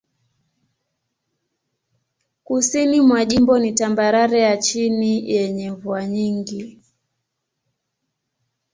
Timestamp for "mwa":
3.01-3.25